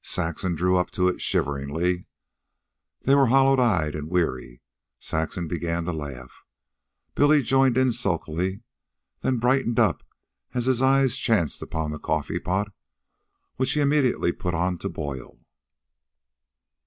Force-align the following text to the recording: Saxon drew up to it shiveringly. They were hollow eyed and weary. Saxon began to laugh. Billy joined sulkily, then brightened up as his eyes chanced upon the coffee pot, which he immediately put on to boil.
Saxon 0.00 0.54
drew 0.54 0.78
up 0.78 0.90
to 0.92 1.06
it 1.06 1.20
shiveringly. 1.20 2.06
They 3.02 3.14
were 3.14 3.26
hollow 3.26 3.60
eyed 3.60 3.94
and 3.94 4.08
weary. 4.08 4.62
Saxon 4.98 5.48
began 5.48 5.84
to 5.84 5.92
laugh. 5.92 6.46
Billy 7.14 7.42
joined 7.42 7.94
sulkily, 7.94 8.62
then 9.20 9.36
brightened 9.36 9.78
up 9.78 10.02
as 10.54 10.64
his 10.64 10.80
eyes 10.80 11.18
chanced 11.18 11.60
upon 11.60 11.90
the 11.90 11.98
coffee 11.98 12.40
pot, 12.40 12.72
which 13.56 13.72
he 13.72 13.80
immediately 13.80 14.32
put 14.32 14.54
on 14.54 14.78
to 14.78 14.88
boil. 14.88 15.40